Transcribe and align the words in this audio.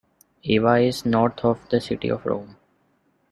Ava 0.47 0.77
is 0.79 1.05
north 1.05 1.45
of 1.45 1.69
the 1.69 1.79
city 1.79 2.09
of 2.09 2.25
Rome. 2.25 2.57